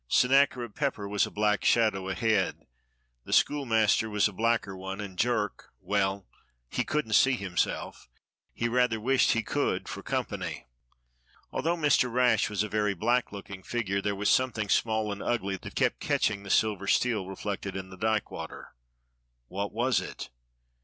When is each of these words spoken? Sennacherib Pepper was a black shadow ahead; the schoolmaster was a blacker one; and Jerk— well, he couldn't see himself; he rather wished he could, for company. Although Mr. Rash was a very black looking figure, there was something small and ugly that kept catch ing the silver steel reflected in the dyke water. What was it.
Sennacherib 0.07 0.73
Pepper 0.73 1.07
was 1.07 1.27
a 1.27 1.29
black 1.29 1.63
shadow 1.63 2.09
ahead; 2.09 2.65
the 3.23 3.31
schoolmaster 3.31 4.09
was 4.09 4.27
a 4.27 4.33
blacker 4.33 4.75
one; 4.75 4.99
and 4.99 5.15
Jerk— 5.15 5.69
well, 5.93 6.25
he 6.71 6.83
couldn't 6.83 7.13
see 7.13 7.33
himself; 7.35 8.09
he 8.51 8.67
rather 8.67 8.99
wished 8.99 9.33
he 9.33 9.43
could, 9.43 9.87
for 9.87 10.01
company. 10.01 10.65
Although 11.51 11.77
Mr. 11.77 12.11
Rash 12.11 12.49
was 12.49 12.63
a 12.63 12.67
very 12.67 12.95
black 12.95 13.31
looking 13.31 13.61
figure, 13.61 14.01
there 14.01 14.15
was 14.15 14.31
something 14.31 14.69
small 14.69 15.11
and 15.11 15.21
ugly 15.21 15.57
that 15.57 15.75
kept 15.75 15.99
catch 15.99 16.31
ing 16.31 16.41
the 16.41 16.49
silver 16.49 16.87
steel 16.87 17.27
reflected 17.27 17.75
in 17.75 17.91
the 17.91 17.95
dyke 17.97 18.31
water. 18.31 18.73
What 19.49 19.71
was 19.71 19.99
it. 20.01 20.31